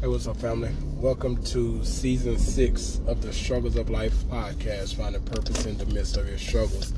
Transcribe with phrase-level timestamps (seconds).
[0.00, 0.70] Hey, what's up, family?
[0.96, 6.16] Welcome to season six of the Struggles of Life podcast, finding purpose in the midst
[6.16, 6.94] of your struggles.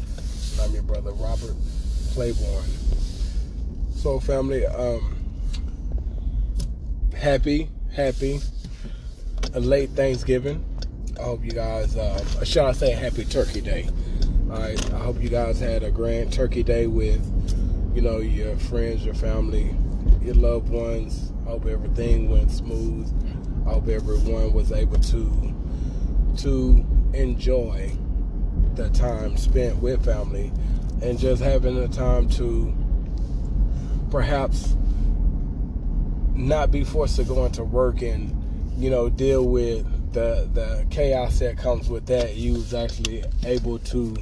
[0.63, 1.57] I'm your brother Robert
[2.15, 2.71] Claiborne.
[3.97, 5.17] So, family, um,
[7.13, 8.39] happy, happy,
[9.53, 10.65] a late Thanksgiving.
[11.19, 13.89] I hope you guys, uh, shall I say, happy Turkey Day.
[14.49, 17.21] All right, I hope you guys had a grand Turkey Day with,
[17.97, 19.75] you know, your friends, your family,
[20.23, 21.32] your loved ones.
[21.53, 23.13] Hope everything went smooth.
[23.67, 25.55] I hope everyone was able to
[26.39, 27.93] to enjoy
[28.75, 30.51] the time spent with family
[31.03, 32.75] and just having the time to
[34.11, 34.79] perhaps
[36.35, 38.35] not be forced to go into work and
[38.79, 43.79] you know deal with the the chaos that comes with that you was actually able
[43.81, 44.17] to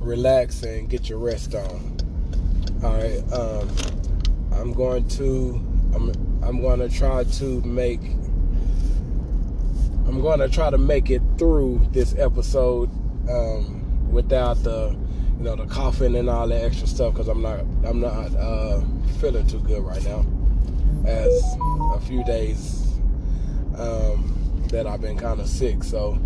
[0.00, 1.96] relax and get your rest on
[2.84, 3.68] all right um,
[4.52, 5.60] i'm going to
[5.96, 8.00] i'm i'm going to try to make
[10.06, 12.90] i'm going to try to make it through this episode
[13.30, 14.96] um, without the
[15.38, 18.80] you know the coughing and all that extra stuff because i'm not i'm not uh,
[19.20, 20.24] feeling too good right now
[21.06, 21.56] as
[21.94, 22.84] a few days
[23.76, 24.34] um,
[24.68, 25.84] that I've been kind of sick.
[25.84, 26.18] So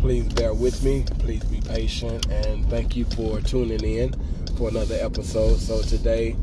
[0.00, 1.04] please bear with me.
[1.18, 2.26] Please be patient.
[2.28, 4.14] And thank you for tuning in
[4.56, 5.58] for another episode.
[5.58, 6.36] So today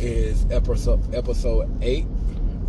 [0.00, 2.06] is episode episode eight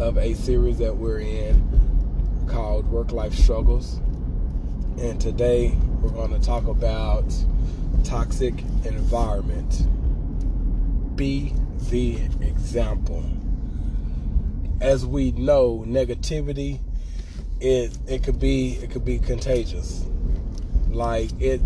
[0.01, 3.97] of a series that we're in called Work Life Struggles.
[4.97, 7.31] And today we're going to talk about
[8.03, 9.85] toxic environment.
[11.15, 11.53] Be
[11.91, 13.23] the example.
[14.81, 16.79] As we know, negativity
[17.59, 20.03] it it could be it could be contagious.
[20.89, 21.61] Like it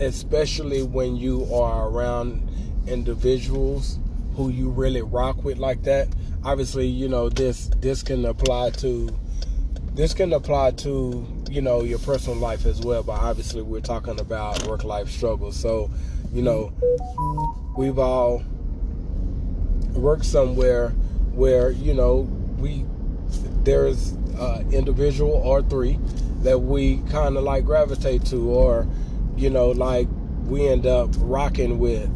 [0.00, 2.48] especially when you are around
[2.86, 3.98] individuals
[4.36, 6.08] who you really rock with like that.
[6.44, 9.08] Obviously, you know, this this can apply to
[9.94, 14.18] this can apply to, you know, your personal life as well, but obviously we're talking
[14.18, 15.56] about work life struggles.
[15.56, 15.88] So,
[16.32, 16.72] you know,
[17.76, 18.42] we've all
[19.92, 20.90] worked somewhere
[21.32, 22.28] where, you know,
[22.58, 22.84] we
[23.62, 25.98] there's uh, individual or three
[26.42, 28.86] that we kind of like gravitate to, or
[29.36, 30.08] you know, like
[30.46, 32.10] we end up rocking with,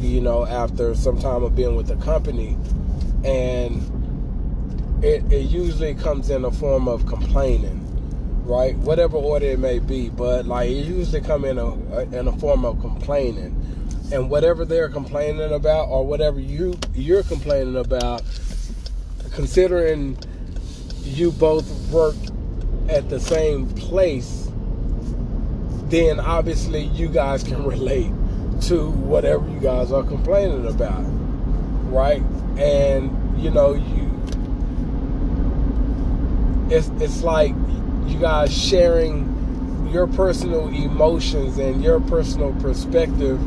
[0.00, 2.56] you know, after some time of being with the company,
[3.24, 3.82] and
[5.04, 7.86] it, it usually comes in a form of complaining,
[8.44, 8.76] right?
[8.78, 12.64] Whatever order it may be, but like it usually come in a in a form
[12.64, 13.54] of complaining,
[14.12, 18.22] and whatever they're complaining about or whatever you you're complaining about,
[19.32, 20.18] considering
[21.02, 22.16] you both work
[22.88, 24.50] at the same place,
[25.86, 28.12] then obviously you guys can relate
[28.62, 31.04] to whatever you guys are complaining about,
[31.90, 32.22] right?
[32.58, 34.10] And you know, you
[36.70, 37.54] it's it's like
[38.06, 43.40] you guys sharing your personal emotions and your personal perspective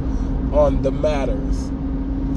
[0.53, 1.69] on the matters,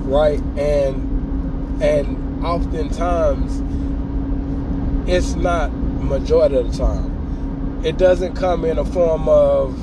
[0.04, 0.40] right?
[0.58, 3.62] And and oftentimes
[5.08, 7.82] it's not majority of the time.
[7.84, 9.76] It doesn't come in a form of,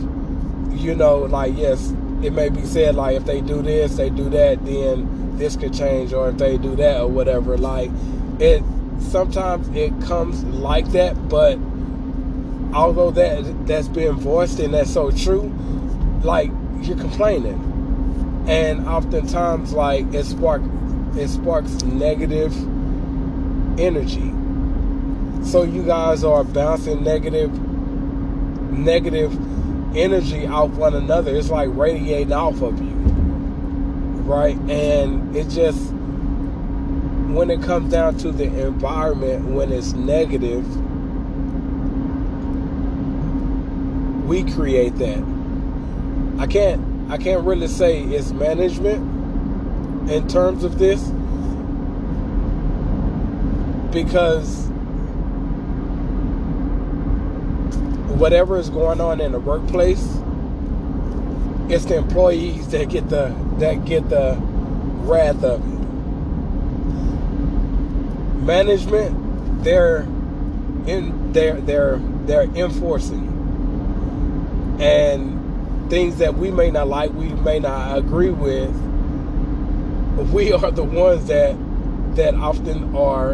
[0.73, 1.93] you know, like yes,
[2.23, 5.73] it may be said like if they do this, they do that, then this could
[5.73, 7.57] change, or if they do that or whatever.
[7.57, 7.91] Like
[8.39, 8.63] it,
[8.99, 11.57] sometimes it comes like that, but
[12.73, 15.53] although that that's being voiced and that's so true,
[16.23, 16.49] like
[16.81, 20.61] you're complaining, and oftentimes like it spark
[21.15, 22.53] it sparks negative
[23.79, 24.31] energy
[25.43, 27.51] so you guys are bouncing negative
[28.71, 29.31] negative
[29.95, 31.35] energy off one another.
[31.35, 32.91] It's like radiating off of you.
[34.23, 34.57] Right?
[34.69, 35.91] And it just
[37.33, 40.65] when it comes down to the environment when it's negative,
[44.25, 45.23] we create that.
[46.39, 49.01] I can't I can't really say it's management
[50.09, 51.01] in terms of this
[53.91, 54.69] because
[58.23, 59.99] whatever is going on in the workplace,
[61.67, 64.37] it's the employees that get the that get the
[65.03, 65.79] wrath of it.
[68.45, 70.03] Management, they're
[70.87, 73.27] in they're they're they're enforcing
[74.79, 78.73] and things that we may not like, we may not agree with.
[80.31, 81.57] We are the ones that
[82.15, 83.33] that often are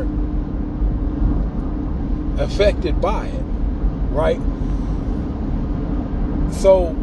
[2.43, 3.43] affected by it,
[4.09, 4.41] right?
[6.51, 6.95] So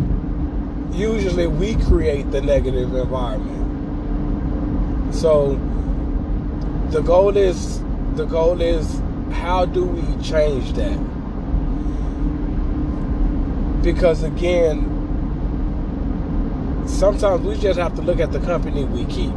[0.92, 3.54] usually we create the negative environment.
[5.14, 5.56] So
[6.90, 7.80] the goal is
[8.14, 9.00] the goal is
[9.30, 10.96] how do we change that?
[13.82, 14.92] Because again,
[16.86, 19.32] sometimes we just have to look at the company we keep,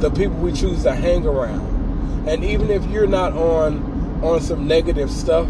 [0.00, 2.28] the people we choose to hang around.
[2.28, 5.48] And even if you're not on on some negative stuff,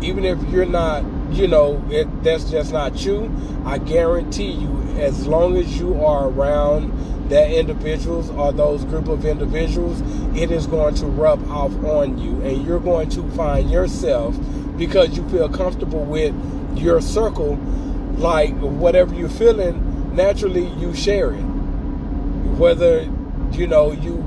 [0.00, 3.30] even if you're not, you know, it, that's just not you,
[3.64, 9.24] I guarantee you, as long as you are around that individuals or those group of
[9.24, 10.00] individuals,
[10.36, 12.40] it is going to rub off on you.
[12.42, 14.36] And you're going to find yourself,
[14.76, 16.34] because you feel comfortable with
[16.76, 17.56] your circle,
[18.16, 21.42] like whatever you're feeling, naturally you share it.
[22.58, 23.02] Whether
[23.52, 24.24] you know you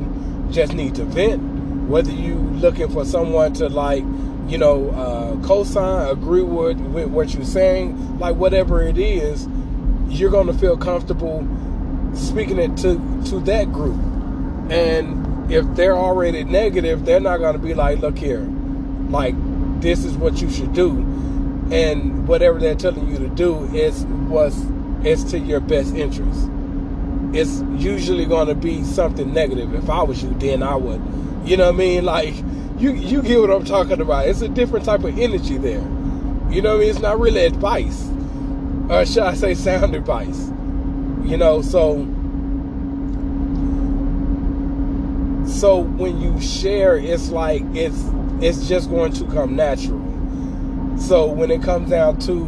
[0.52, 1.42] just need to vent,
[1.90, 4.04] whether you looking for someone to like,
[4.48, 9.48] you know, uh, co-sign, agree with, with what you're saying, like whatever it is,
[10.08, 11.48] you're gonna feel comfortable
[12.14, 12.96] speaking it to
[13.26, 14.00] to that group.
[14.70, 18.48] And if they're already negative, they're not gonna be like, look here,
[19.10, 19.36] like
[19.82, 20.98] this is what you should do,
[21.72, 24.66] and whatever they're telling you to do is what's
[25.04, 26.50] it's to your best interest.
[27.34, 29.74] It's usually going to be something negative.
[29.74, 31.02] If I was you, then I would,
[31.46, 32.06] you know what I mean?
[32.06, 32.36] Like,
[32.82, 34.28] you you get what I'm talking about.
[34.28, 35.82] It's a different type of energy there.
[36.50, 36.90] You know I mean?
[36.90, 38.10] It's not really advice,
[38.90, 40.50] or should I say, sound advice.
[41.24, 42.04] You know, so
[45.46, 48.04] so when you share, it's like it's
[48.42, 50.02] it's just going to come natural.
[50.98, 52.46] So when it comes down to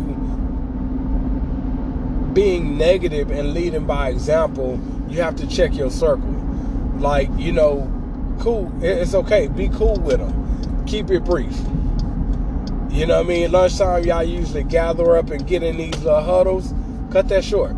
[2.33, 6.33] being negative and leading by example, you have to check your circle.
[6.97, 7.92] Like, you know,
[8.43, 9.47] cool, it's okay.
[9.47, 10.85] Be cool with them.
[10.85, 11.57] Keep it brief.
[12.91, 13.51] You know what I mean?
[13.51, 16.73] Lunchtime, y'all usually gather up and get in these little huddles.
[17.09, 17.71] Cut that short.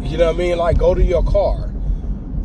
[0.00, 0.56] You know what I mean?
[0.56, 1.70] Like, go to your car.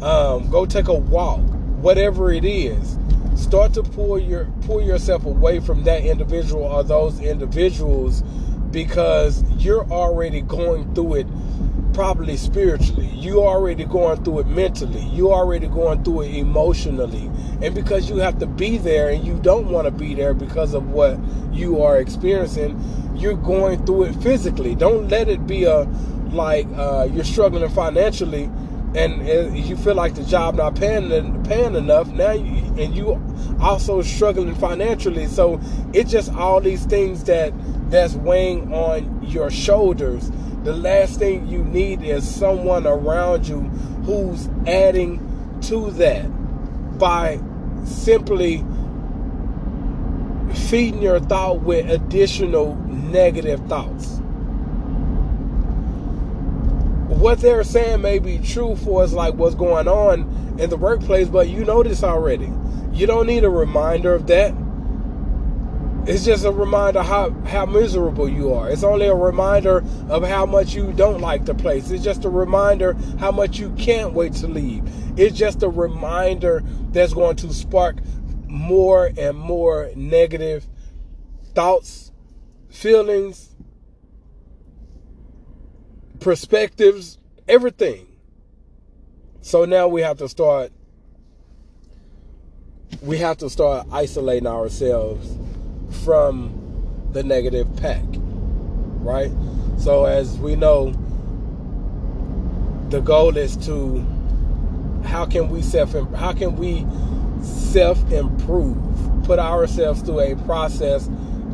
[0.02, 1.40] Um, go take a walk.
[1.80, 2.98] Whatever it is.
[3.36, 8.22] Start to pull your pull yourself away from that individual or those individuals
[8.72, 11.28] because you're already going through it
[11.98, 13.08] probably spiritually.
[13.08, 15.02] You already going through it mentally.
[15.08, 17.32] You already going through it emotionally.
[17.60, 20.76] And because you have to be there and you don't want to be there because
[20.76, 21.18] of what
[21.52, 22.80] you are experiencing,
[23.16, 24.76] you're going through it physically.
[24.76, 25.86] Don't let it be a
[26.30, 28.44] like uh, you're struggling financially
[28.96, 29.28] and,
[29.58, 33.20] you feel like the job not paying paying enough now you, and you
[33.60, 35.60] also struggling financially so
[35.94, 37.54] it's just all these things that
[37.90, 40.32] that's weighing on your shoulders
[40.68, 43.62] the last thing you need is someone around you
[44.04, 45.18] who's adding
[45.62, 46.26] to that
[47.00, 47.40] by
[47.86, 48.58] simply
[50.68, 54.18] feeding your thought with additional negative thoughts
[57.08, 61.30] what they're saying may be true for us, like what's going on in the workplace,
[61.30, 62.52] but you know this already.
[62.92, 64.54] You don't need a reminder of that.
[66.08, 68.70] It's just a reminder how, how miserable you are.
[68.70, 71.92] It's only a reminder of how much you don't like the place.
[71.92, 74.84] It's just a reminder how much you can't wait to leave.
[75.20, 77.98] It's just a reminder that's going to spark
[78.48, 80.66] more and more negative
[81.54, 82.14] thoughts,
[82.70, 83.54] feelings,
[86.22, 87.18] perspectives,
[87.50, 88.08] everything.
[89.42, 90.72] So now we have to start
[93.02, 95.38] we have to start isolating ourselves
[95.90, 98.04] from the negative pack.
[99.00, 99.32] Right?
[99.78, 100.92] So as we know
[102.90, 104.06] the goal is to
[105.04, 106.86] how can we self how can we
[107.42, 108.78] self improve
[109.24, 111.10] put ourselves through a process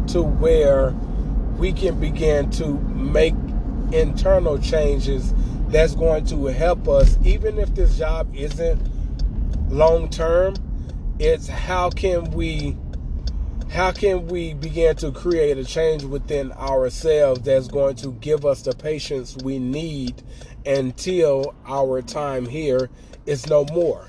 [0.08, 0.92] to where
[1.58, 3.34] we can begin to make
[3.92, 5.34] internal changes
[5.68, 8.80] that's going to help us, even if this job isn't
[9.72, 10.56] long term.
[11.20, 12.78] It's how can we
[13.74, 18.62] how can we begin to create a change within ourselves that's going to give us
[18.62, 20.22] the patience we need
[20.66, 22.90] until our time here
[23.26, 24.08] is no more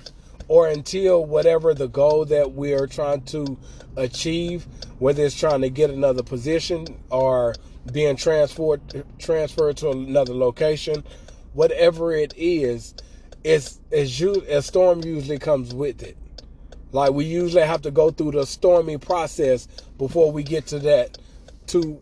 [0.49, 3.59] or until whatever the goal that we are trying to
[3.97, 4.67] achieve
[4.99, 7.55] whether it's trying to get another position or
[7.93, 8.81] being transferred
[9.19, 11.05] transferred to another location,
[11.53, 12.95] whatever it is,
[13.43, 16.17] it's as you a storm usually comes with it.
[16.95, 19.67] Like we usually have to go through the stormy process
[19.99, 21.19] before we get to that
[21.67, 22.01] to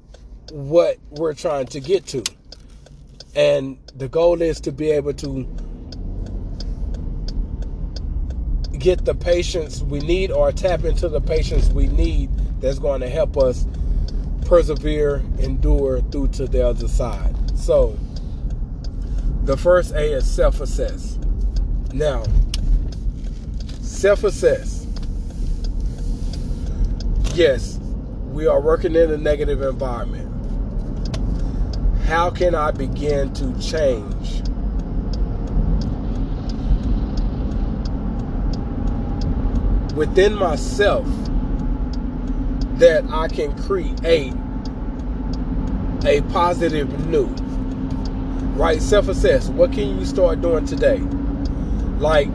[0.51, 2.23] what we're trying to get to.
[3.35, 5.49] And the goal is to be able to
[8.79, 12.31] get the patience we need or tap into the patience we need
[12.61, 13.67] that's going to help us
[14.45, 17.35] persevere, endure through to the other side.
[17.59, 17.99] So,
[19.45, 21.19] the first A is self assess.
[21.95, 22.25] Now,
[23.81, 24.82] self assess.
[27.35, 27.79] Yes,
[28.31, 30.29] we are working in a negative environment.
[32.05, 34.43] How can I begin to change?
[39.95, 41.07] Within myself,
[42.79, 44.35] that I can create
[46.05, 47.27] a positive new.
[48.57, 48.83] Right?
[48.83, 49.49] Self assess.
[49.49, 50.99] What can you start doing today?
[51.99, 52.29] Like,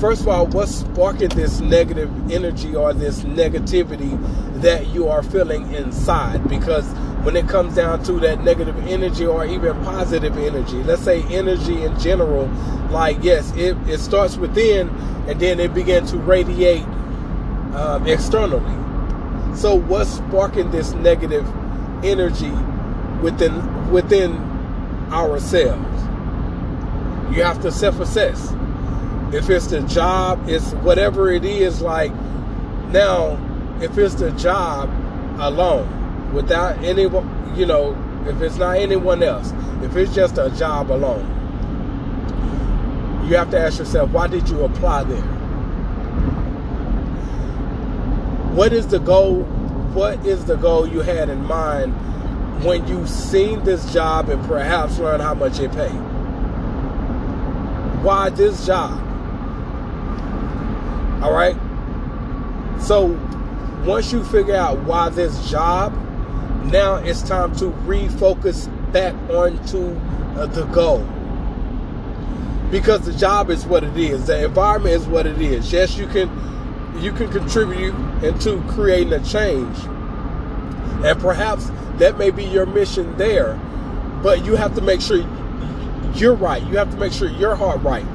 [0.00, 4.18] first of all, what's sparking this negative energy or this negativity
[4.62, 6.48] that you are feeling inside?
[6.48, 6.86] Because
[7.24, 11.82] when it comes down to that negative energy or even positive energy, let's say energy
[11.82, 12.46] in general,
[12.90, 14.88] like, yes, it, it starts within
[15.26, 16.84] and then it begins to radiate
[17.74, 18.74] um, externally.
[19.56, 21.46] So, what's sparking this negative
[22.04, 22.52] energy
[23.22, 24.36] within within
[25.10, 25.82] ourselves?
[27.34, 28.52] You have to self-assess.
[29.32, 31.82] If it's the job, it's whatever it is.
[31.82, 32.12] Like
[32.90, 33.38] now,
[33.80, 34.90] if it's the job
[35.40, 39.52] alone, without any, you know, if it's not anyone else,
[39.82, 41.32] if it's just a job alone,
[43.28, 45.36] you have to ask yourself, why did you apply there?
[48.56, 49.42] what is the goal?
[49.92, 51.92] What is the goal you had in mind
[52.64, 55.92] when you seen this job and perhaps learn how much it paid?
[58.02, 58.98] Why this job?
[61.22, 61.56] All right.
[62.80, 63.06] So
[63.84, 65.94] once you figure out why this job,
[66.66, 69.94] now it's time to refocus back onto
[70.38, 71.06] uh, the goal.
[72.70, 75.72] Because the job is what it is, the environment is what it is.
[75.72, 76.28] Yes, you can
[76.98, 79.76] you can contribute into creating a change.
[81.04, 83.54] And perhaps that may be your mission there,
[84.22, 85.18] but you have to make sure
[86.14, 86.62] you're right.
[86.64, 88.06] You have to make sure your heart right.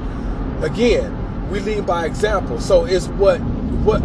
[0.62, 1.16] Again,
[1.52, 2.60] we lead by example.
[2.60, 3.38] So it's what
[3.84, 4.00] what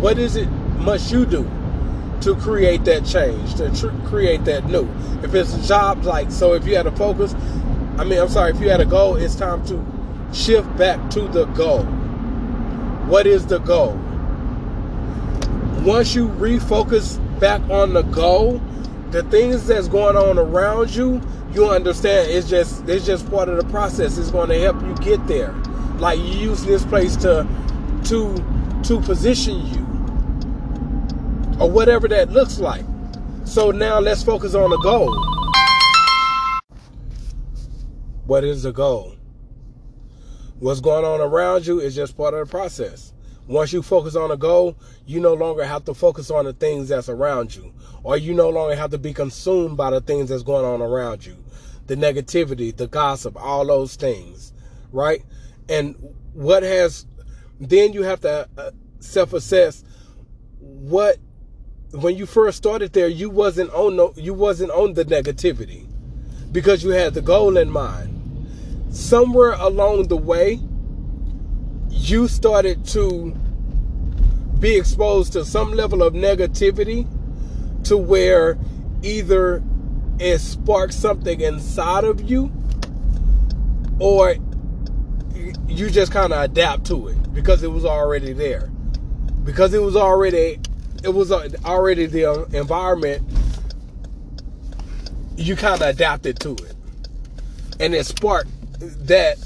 [0.00, 0.50] what is it
[0.80, 1.48] must you do
[2.22, 4.86] to create that change, to tr- create that new?
[5.22, 7.34] If it's a job, like so, if you had a focus,
[7.96, 9.82] I mean, I'm sorry, if you had a goal, it's time to
[10.34, 11.84] shift back to the goal.
[13.06, 13.98] What is the goal?
[15.88, 18.60] once you refocus back on the goal,
[19.10, 21.20] the things that's going on around you,
[21.52, 24.18] you understand it's just it's just part of the process.
[24.18, 25.54] It's going to help you get there.
[25.98, 27.46] Like you use this place to
[28.04, 28.44] to
[28.84, 29.88] to position you
[31.60, 32.84] or whatever that looks like.
[33.44, 35.12] So now let's focus on the goal.
[38.26, 39.14] What is the goal?
[40.60, 43.12] What's going on around you is just part of the process.
[43.46, 44.76] Once you focus on a goal,
[45.06, 48.50] you no longer have to focus on the things that's around you, or you no
[48.50, 51.34] longer have to be consumed by the things that's going on around you,
[51.86, 54.52] the negativity, the gossip, all those things,
[54.92, 55.24] right?
[55.68, 55.94] And
[56.32, 57.06] what has
[57.60, 58.70] then you have to uh,
[59.00, 59.84] self-assess
[60.60, 61.18] what
[61.92, 65.86] when you first started there, you wasn't on no, you wasn't on the negativity
[66.52, 68.14] because you had the goal in mind.
[68.90, 70.60] Somewhere along the way,
[71.88, 73.34] you started to
[74.58, 77.06] be exposed to some level of negativity
[77.84, 78.58] to where
[79.02, 79.62] either
[80.18, 82.52] it sparks something inside of you
[83.98, 84.36] or
[85.66, 88.70] you just kind of adapt to it because it was already there.
[89.44, 90.60] Because it was already
[91.02, 93.22] it was uh, already the environment
[95.36, 96.74] you kind of adapted to it.
[97.80, 98.50] And it sparked
[99.06, 99.38] that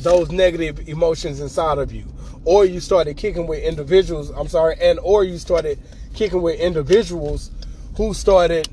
[0.00, 2.04] those negative emotions inside of you.
[2.44, 5.78] Or you started kicking with individuals i'm sorry and or you started
[6.14, 7.50] kicking with individuals
[7.96, 8.68] who started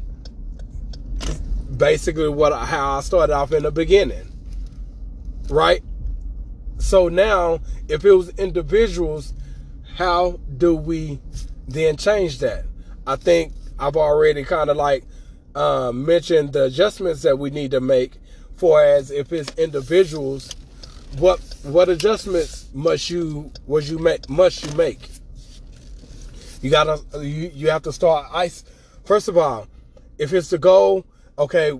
[1.75, 4.31] basically what how i started off in the beginning
[5.49, 5.83] right
[6.77, 9.33] so now if it was individuals
[9.95, 11.19] how do we
[11.67, 12.65] then change that
[13.07, 15.03] i think i've already kind of like
[15.55, 18.17] uh, mentioned the adjustments that we need to make
[18.57, 20.53] for as if it's individuals
[21.17, 25.09] what what adjustments must you was you make must you make?
[26.61, 28.63] You gotta you, you have to start ice.
[29.05, 29.67] First of all,
[30.17, 31.05] if it's the goal,
[31.37, 31.71] okay,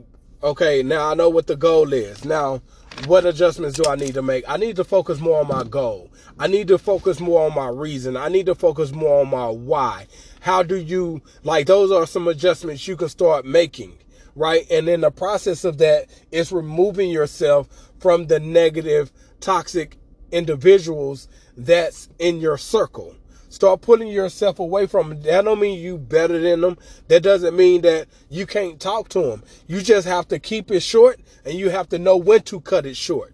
[0.44, 2.24] okay, now I know what the goal is.
[2.24, 2.62] Now,
[3.08, 4.46] what adjustments do I need to make?
[4.48, 6.12] I need to focus more on my goal.
[6.40, 8.18] I need to focus more on my reason.
[8.18, 10.08] I need to focus more on my why.
[10.40, 13.98] How do you like those are some adjustments you can start making,
[14.36, 14.70] right?
[14.72, 17.68] And in the process of that, it's removing yourself
[18.00, 19.98] from the negative toxic
[20.32, 23.16] individuals that's in your circle.
[23.56, 25.22] Start pulling yourself away from them.
[25.22, 26.78] That don't mean you better than them.
[27.08, 29.44] That doesn't mean that you can't talk to them.
[29.66, 32.86] You just have to keep it short and you have to know when to cut
[32.86, 33.34] it short.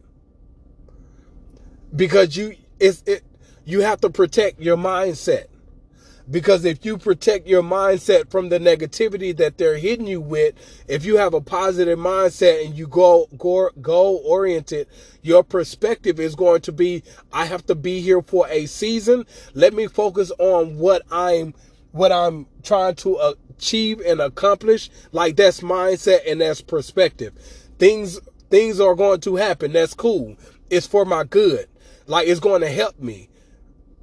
[1.95, 3.23] Because you it's it
[3.65, 5.45] you have to protect your mindset.
[6.31, 10.55] Because if you protect your mindset from the negativity that they're hitting you with,
[10.87, 14.87] if you have a positive mindset and you go go goal oriented,
[15.21, 19.25] your perspective is going to be I have to be here for a season.
[19.53, 21.53] Let me focus on what I'm
[21.91, 24.89] what I'm trying to achieve and accomplish.
[25.11, 27.33] Like that's mindset and that's perspective.
[27.77, 29.73] Things things are going to happen.
[29.73, 30.37] That's cool.
[30.69, 31.67] It's for my good.
[32.07, 33.27] Like it's going to help me.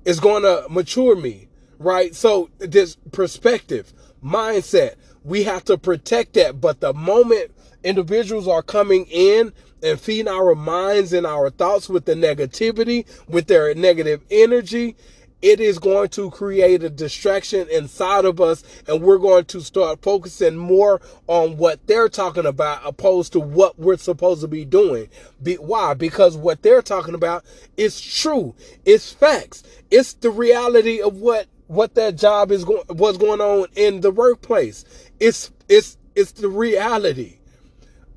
[0.05, 1.48] It's going to mature me
[1.79, 2.15] right?
[2.15, 3.93] So this perspective,
[4.23, 4.95] mindset,
[5.25, 6.61] we have to protect that.
[6.61, 7.53] But the moment
[7.85, 13.47] individuals are coming in and feeding our minds and our thoughts with the negativity, with
[13.47, 14.97] their negative energy,
[15.41, 20.03] it is going to create a distraction inside of us and we're going to start
[20.03, 25.09] focusing more on what they're talking about opposed to what we're supposed to be doing.
[25.41, 25.95] Be, why?
[25.95, 27.45] Because what they're talking about
[27.77, 28.55] is true.
[28.85, 29.63] It's facts.
[29.93, 34.11] It's the reality of what what that job is going what's going on in the
[34.11, 34.85] workplace.
[35.21, 37.39] It's it's it's the reality.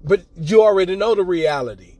[0.03, 1.95] But you already know the reality.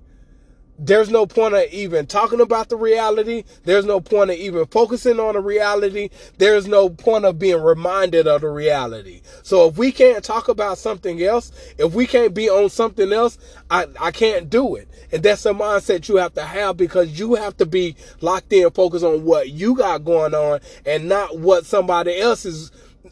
[0.84, 3.44] There's no point of even talking about the reality.
[3.66, 6.10] There's no point of even focusing on the reality.
[6.40, 9.22] There's no point of being reminded of the reality.
[9.44, 13.38] So if we can't talk about something else, if we can't be on something else,
[13.70, 14.88] I, I can't do it.
[15.12, 18.72] And that's a mindset you have to have because you have to be locked in,
[18.72, 22.72] focused on what you got going on and not what somebody else is.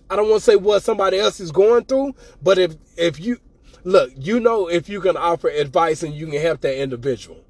[0.10, 3.38] I don't want to say what somebody else is going through, but if, if you,
[3.84, 7.46] look, you know, if you can offer advice and you can help that individual.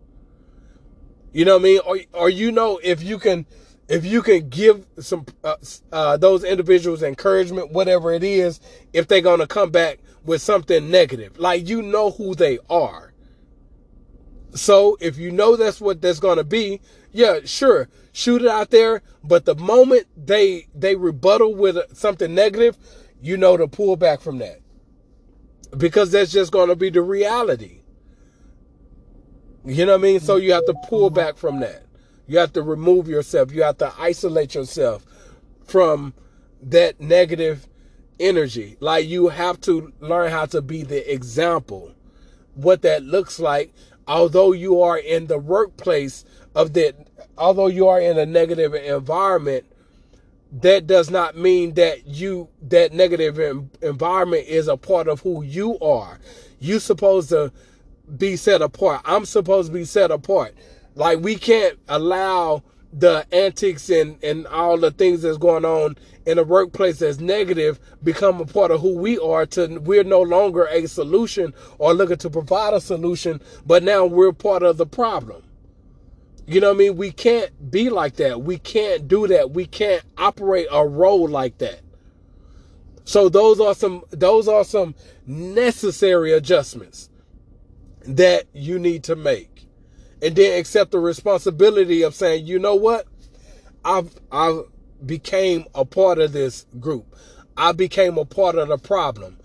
[1.31, 1.79] You know what I mean?
[1.85, 3.45] Or, or you know, if you can,
[3.87, 5.55] if you can give some, uh,
[5.91, 8.59] uh, those individuals encouragement, whatever it is,
[8.93, 13.13] if they're to come back with something negative, like you know who they are.
[14.53, 16.81] So if you know that's what that's to be,
[17.11, 19.01] yeah, sure, shoot it out there.
[19.23, 22.77] But the moment they, they rebuttal with something negative,
[23.21, 24.61] you know to pull back from that
[25.77, 27.78] because that's just to be the reality.
[29.65, 30.19] You know what I mean?
[30.19, 31.83] So you have to pull back from that.
[32.27, 33.51] You have to remove yourself.
[33.51, 35.05] You have to isolate yourself
[35.65, 36.13] from
[36.61, 37.67] that negative
[38.19, 38.77] energy.
[38.79, 41.93] Like you have to learn how to be the example.
[42.55, 43.73] What that looks like,
[44.07, 46.95] although you are in the workplace of that,
[47.37, 49.65] although you are in a negative environment,
[50.51, 53.39] that does not mean that you that negative
[53.81, 56.19] environment is a part of who you are.
[56.59, 57.51] You supposed to
[58.17, 59.01] be set apart.
[59.05, 60.55] I'm supposed to be set apart.
[60.95, 65.95] Like we can't allow the antics and, and all the things that's going on
[66.25, 70.21] in the workplace that's negative become a part of who we are to we're no
[70.21, 74.85] longer a solution or looking to provide a solution, but now we're part of the
[74.85, 75.43] problem.
[76.47, 76.97] You know what I mean?
[76.97, 78.41] We can't be like that.
[78.41, 79.51] We can't do that.
[79.51, 81.81] We can't operate a role like that.
[83.03, 84.95] So those are some those are some
[85.27, 87.08] necessary adjustments
[88.05, 89.67] that you need to make.
[90.21, 93.07] And then accept the responsibility of saying, you know what?
[93.85, 94.61] I've, I
[95.05, 97.15] became a part of this group.
[97.55, 99.37] I became a part of the problem.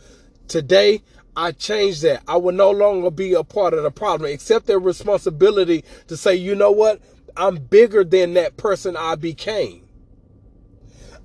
[0.49, 1.03] Today,
[1.37, 2.23] I changed that.
[2.29, 4.33] I will no longer be a part of the problem.
[4.33, 7.01] Accept their responsibility to say, you know what?
[7.37, 9.89] I'm bigger than that person I became.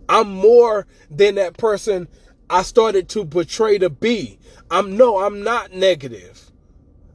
[0.08, 2.08] I'm more than that person
[2.50, 4.40] I started to portray to be.
[4.72, 6.49] I'm no, I'm not negative.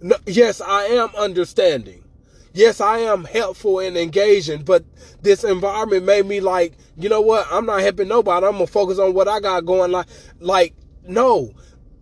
[0.05, 2.05] No, yes, I am understanding.
[2.53, 4.85] Yes, I am helpful and engaging, but
[5.23, 7.47] this environment made me like, you know what?
[7.51, 8.45] I'm not helping nobody.
[8.45, 9.93] I'm gonna focus on what I got going.
[9.93, 10.07] Like,
[10.41, 10.75] like,
[11.09, 11.55] no,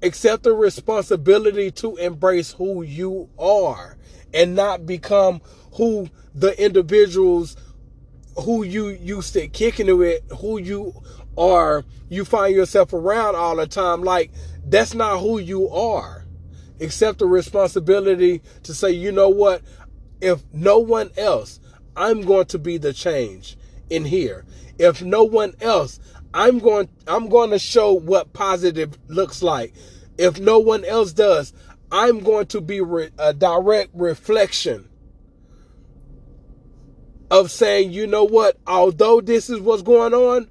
[0.02, 3.96] accept the responsibility to embrace who you are
[4.34, 5.40] and not become
[5.74, 7.56] who the individuals
[8.36, 10.92] who you used to kicking it with, who you
[11.38, 14.02] are, you find yourself around all the time.
[14.02, 14.32] Like,
[14.66, 16.21] that's not who you are
[16.82, 19.62] accept the responsibility to say, you know what?
[20.20, 21.60] If no one else,
[21.96, 23.56] I'm going to be the change
[23.90, 24.44] in here.
[24.78, 26.00] If no one else,
[26.34, 29.74] I'm going I'm going to show what positive looks like.
[30.18, 31.52] If no one else does,
[31.90, 34.88] I'm going to be re- a direct reflection
[37.30, 38.58] of saying, you know what?
[38.66, 40.50] Although this is what's going on,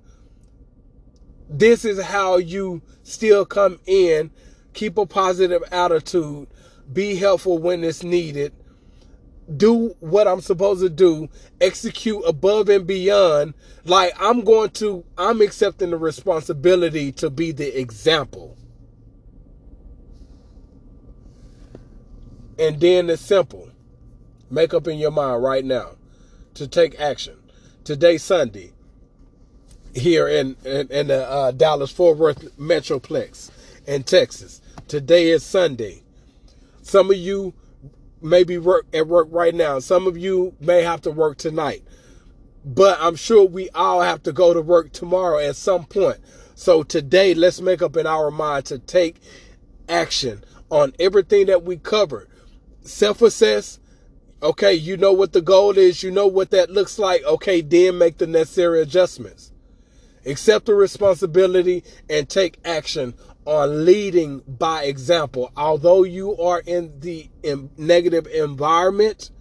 [1.49, 4.31] this is how you still come in
[4.73, 6.47] keep a positive attitude,
[6.93, 8.53] be helpful when it's needed,
[9.57, 11.29] do what I'm supposed to do,
[11.61, 13.53] execute above and beyond.
[13.85, 18.57] Like I'm going to, I'm accepting the responsibility to be the example.
[22.59, 23.69] And then it's simple.
[24.51, 25.91] Make up in your mind right now
[26.55, 27.37] to take action.
[27.83, 28.71] Today, Sunday.
[29.95, 33.51] here in in, in the uh, Dallas Fort Worth Metroplex
[33.85, 34.61] in Texas.
[34.87, 36.03] Today is Sunday.
[36.81, 37.53] Some of you
[38.21, 39.79] may be work at work right now.
[39.79, 41.83] Some of you may have to work tonight.
[42.63, 46.19] But I'm sure we all have to go to work tomorrow at some point.
[46.53, 49.19] So today, let's make up in our mind to take
[49.89, 52.29] action on everything that we covered.
[52.83, 53.79] Self assess.
[54.43, 57.23] Okay, you know what the goal is, you know what that looks like.
[57.23, 59.51] Okay, then make the necessary adjustments.
[60.25, 63.13] Accept the responsibility and take action
[63.45, 65.51] on leading by example.
[65.57, 67.29] Although you are in the
[67.77, 69.31] negative environment,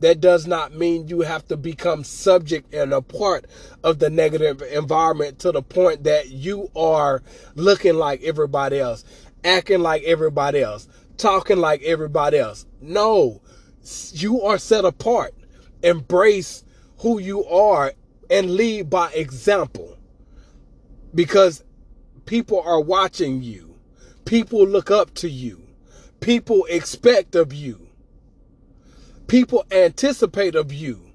[0.00, 3.46] that does not mean you have to become subject and a part
[3.82, 7.22] of the negative environment to the point that you are
[7.54, 9.04] looking like everybody else,
[9.42, 12.64] acting like everybody else, talking like everybody else.
[12.80, 13.42] No,
[14.12, 15.34] you are set apart.
[15.82, 16.64] Embrace
[16.98, 17.92] who you are
[18.30, 19.96] and lead by example
[21.14, 21.64] because
[22.28, 23.80] people are watching you.
[24.24, 25.62] People look up to you.
[26.20, 27.88] People expect of you
[29.28, 31.12] people anticipate of you.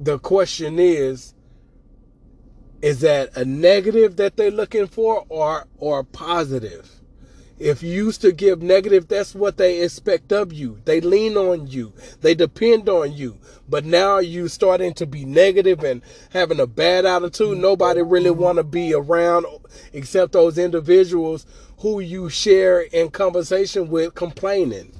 [0.00, 1.34] The question is
[2.82, 6.90] is that a negative that they're looking for or or positive?
[7.64, 10.82] If you used to give negative, that's what they expect of you.
[10.84, 11.94] They lean on you.
[12.20, 13.38] They depend on you.
[13.66, 16.02] But now you starting to be negative and
[16.34, 17.56] having a bad attitude.
[17.56, 19.46] Nobody really want to be around
[19.94, 21.46] except those individuals
[21.78, 24.92] who you share in conversation with complaining.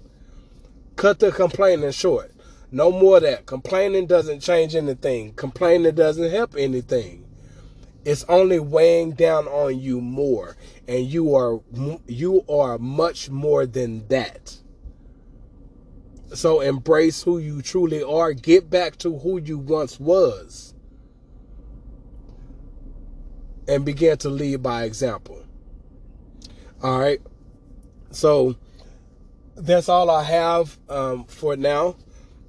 [0.96, 2.32] Cut the complaining short.
[2.72, 3.44] No more that.
[3.44, 5.34] Complaining doesn't change anything.
[5.34, 7.26] Complaining doesn't help anything.
[8.04, 11.60] It's only weighing down on you more and you are
[12.06, 14.58] you are much more than that.
[16.34, 18.32] So embrace who you truly are.
[18.32, 20.74] Get back to who you once was.
[23.66, 25.42] And begin to lead by example.
[26.82, 27.20] All right.
[28.10, 28.56] So
[29.56, 31.96] that's all I have um, for now.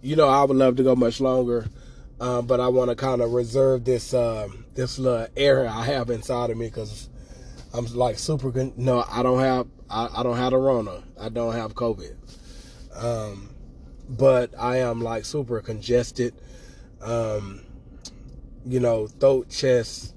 [0.02, 1.68] You know, I would love to go much longer,
[2.20, 6.10] uh, but I want to kind of reserve this uh, this little air I have
[6.10, 7.10] inside of me because
[7.74, 8.52] I'm like super.
[8.78, 11.04] No, I don't have I, I don't have the Rona.
[11.20, 12.16] I don't have COVID.
[12.96, 13.50] Um,
[14.10, 16.34] but I am like super congested.
[17.02, 17.62] Um,
[18.66, 20.16] you know, throat, chest,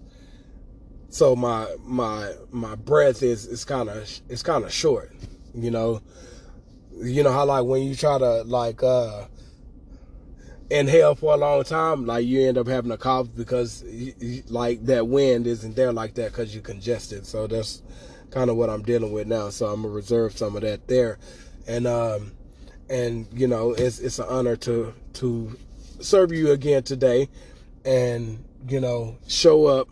[1.10, 5.12] so my my my breath is is kind of it's kind of short
[5.54, 6.00] you know
[7.00, 9.24] you know how like when you try to like uh
[10.70, 13.84] inhale for a long time like you end up having a cough because
[14.48, 17.82] like that wind isn't there like that because you're congested so that's
[18.30, 21.18] kind of what i'm dealing with now so i'm gonna reserve some of that there
[21.66, 22.32] and um
[22.90, 25.56] and you know it's it's an honor to to
[26.00, 27.28] serve you again today
[27.86, 29.88] and you know show up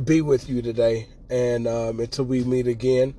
[0.00, 1.08] be with you today.
[1.30, 3.14] And um, until we meet again,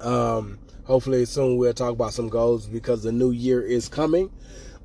[0.00, 4.30] um, hopefully soon we'll talk about some goals because the new year is coming.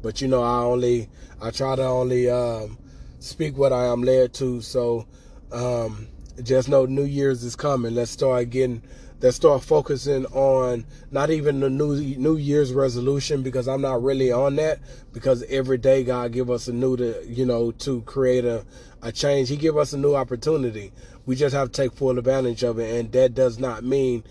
[0.02, 1.10] But you know, I only
[1.42, 2.78] I try to only um,
[3.20, 4.62] speak what I am led to.
[4.62, 5.08] So
[5.52, 6.08] um,
[6.44, 7.96] just know New Year's is coming.
[7.96, 8.82] Let's start getting
[9.22, 14.32] let's start focusing on not even the new New Year's resolution because I'm not really
[14.32, 14.80] on that
[15.14, 18.66] because every day God give us a new to you know to create a
[19.02, 19.50] a change.
[19.50, 20.92] He give us a new opportunity.
[21.26, 24.24] We just have to take full advantage of it, and that does not mean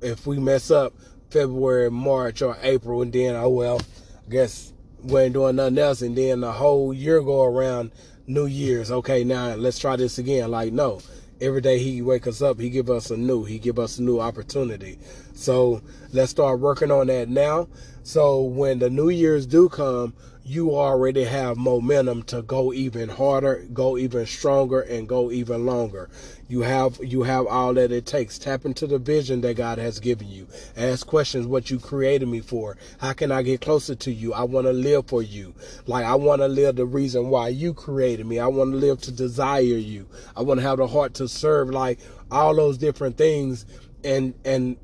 [0.00, 0.94] if we mess up
[1.30, 3.80] February, March, or April, and then oh well,
[4.26, 7.92] I guess we ain't doing nothing else, and then the whole year go around
[8.26, 8.90] New Year's.
[8.90, 10.50] Okay, now let's try this again.
[10.50, 11.00] Like no,
[11.40, 14.02] every day he wake us up, he give us a new, he give us a
[14.02, 14.98] new opportunity.
[15.34, 15.82] So
[16.12, 17.68] let's start working on that now.
[18.02, 23.66] So when the New Year's do come, you already have momentum to go even harder,
[23.72, 26.08] go even stronger, and go even longer.
[26.48, 28.38] You have you have all that it takes.
[28.38, 30.48] Tap into the vision that God has given you.
[30.78, 32.78] Ask questions what you created me for.
[32.98, 34.32] How can I get closer to you?
[34.32, 35.54] I want to live for you.
[35.86, 38.38] Like I want to live the reason why you created me.
[38.38, 40.08] I want to live to desire you.
[40.34, 43.66] I want to have the heart to serve like all those different things
[44.02, 44.78] and and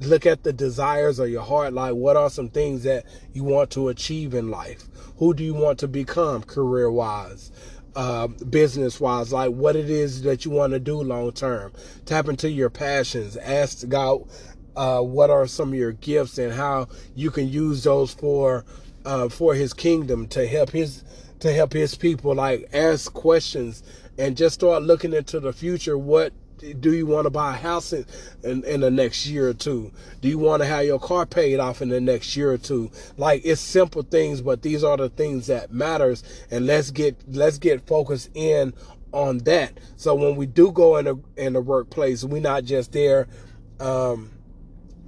[0.00, 3.70] look at the desires of your heart like what are some things that you want
[3.70, 4.84] to achieve in life
[5.16, 7.50] who do you want to become career wise
[7.96, 11.72] uh, business wise like what it is that you want to do long term
[12.04, 13.36] tap into your passions.
[13.38, 14.28] Ask god
[14.76, 18.64] uh, what are some of your gifts and how you can use those for
[19.06, 21.04] uh, for his kingdom to help his
[21.40, 22.34] to help his people.
[22.34, 23.82] Like ask questions
[24.18, 25.96] and just start looking into the future.
[25.96, 26.32] What
[26.80, 28.06] do you want to buy a house in,
[28.42, 29.92] in, in the next year or two?
[30.20, 32.90] Do you want to have your car paid off in the next year or two?
[33.16, 36.22] Like it's simple things, but these are the things that matters.
[36.50, 38.74] And let's get let's get focused in
[39.12, 39.78] on that.
[39.96, 43.28] So when we do go in a in the workplace, we're not just there
[43.80, 44.30] um,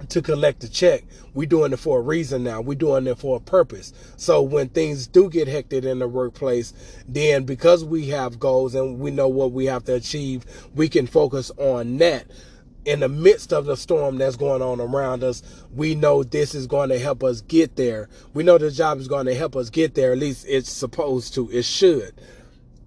[0.07, 1.03] to collect the check.
[1.33, 2.61] We're doing it for a reason now.
[2.61, 3.93] We're doing it for a purpose.
[4.17, 6.73] So when things do get hectic in the workplace,
[7.07, 11.07] then because we have goals and we know what we have to achieve, we can
[11.07, 12.25] focus on that.
[12.85, 15.43] In the midst of the storm that's going on around us,
[15.75, 18.09] we know this is going to help us get there.
[18.33, 20.13] We know the job is going to help us get there.
[20.13, 21.51] At least it's supposed to.
[21.51, 22.13] It should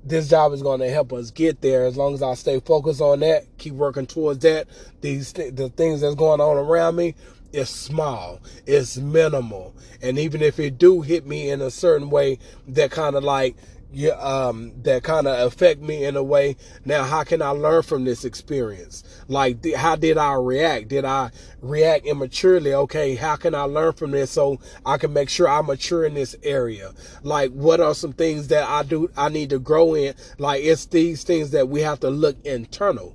[0.05, 3.01] this job is going to help us get there as long as I stay focused
[3.01, 4.67] on that, keep working towards that.
[5.01, 7.15] These th- the things that's going on around me
[7.53, 12.39] is small, it's minimal, and even if it do hit me in a certain way
[12.69, 13.57] that kind of like
[13.93, 16.57] yeah, um, that kind of affect me in a way.
[16.85, 19.05] Now, how can I learn from this experience?
[19.29, 20.89] Like, how did I react?
[20.89, 22.73] Did I react immaturely?
[22.73, 26.15] Okay, how can I learn from this so I can make sure I mature in
[26.15, 26.93] this area?
[27.23, 30.15] Like, what are some things that I do, I need to grow in?
[30.39, 33.15] Like, it's these things that we have to look internal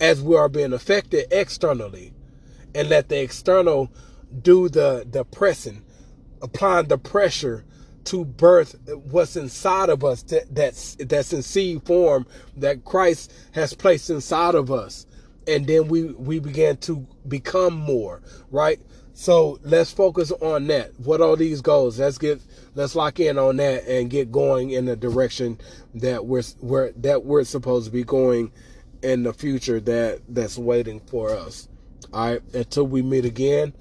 [0.00, 2.12] as we are being affected externally
[2.74, 3.90] and let the external
[4.42, 5.82] do the, the pressing,
[6.40, 7.64] applying the pressure
[8.06, 8.76] to birth
[9.10, 14.54] what's inside of us that, that's that's in seed form that Christ has placed inside
[14.54, 15.06] of us.
[15.46, 18.80] And then we we began to become more right?
[19.14, 20.98] So let's focus on that.
[21.00, 21.98] What are these goals?
[21.98, 22.40] Let's get
[22.74, 25.58] let's lock in on that and get going in the direction
[25.94, 28.52] that we're, we're that we're supposed to be going
[29.02, 31.68] in the future that that's waiting for us.
[32.12, 32.42] All right.
[32.52, 33.72] Until we meet again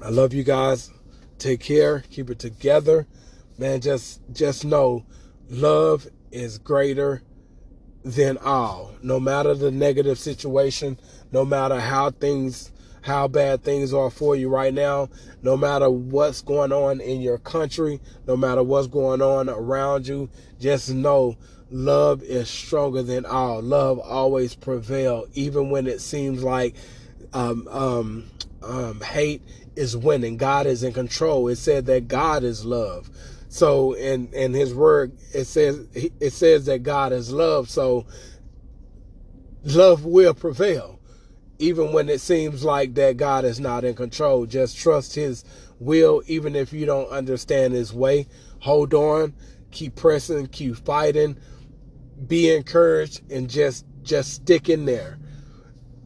[0.00, 0.90] i love you guys
[1.38, 2.00] Take care.
[2.10, 3.06] Keep it together.
[3.58, 5.04] Man, just just know
[5.48, 7.22] love is greater
[8.04, 8.92] than all.
[9.02, 10.98] No matter the negative situation,
[11.32, 12.72] no matter how things
[13.02, 15.08] how bad things are for you right now,
[15.42, 20.28] no matter what's going on in your country, no matter what's going on around you,
[20.60, 21.36] just know
[21.70, 23.62] love is stronger than all.
[23.62, 26.74] Love always prevail, even when it seems like
[27.32, 28.30] um, um,
[28.62, 29.42] um, hate
[29.78, 30.36] is winning.
[30.36, 31.48] God is in control.
[31.48, 33.08] It said that God is love.
[33.48, 37.70] So in in His Word, it says it says that God is love.
[37.70, 38.06] So
[39.64, 40.98] love will prevail,
[41.58, 44.44] even when it seems like that God is not in control.
[44.46, 45.44] Just trust His
[45.78, 48.26] will, even if you don't understand His way.
[48.60, 49.32] Hold on,
[49.70, 51.38] keep pressing, keep fighting,
[52.26, 55.18] be encouraged, and just just stick in there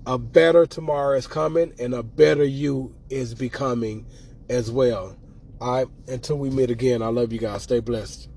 [0.06, 4.06] a better tomorrow is coming and a better you is becoming
[4.48, 5.16] as well.
[5.60, 5.86] Right.
[6.08, 7.62] Until we meet again, I love you guys.
[7.62, 8.28] Stay blessed.